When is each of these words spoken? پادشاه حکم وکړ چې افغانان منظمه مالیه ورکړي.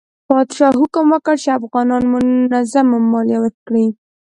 پادشاه 0.29 0.75
حکم 0.81 1.05
وکړ 1.13 1.35
چې 1.43 1.49
افغانان 1.59 2.03
منظمه 2.13 2.97
مالیه 3.11 3.39
ورکړي. 3.41 3.85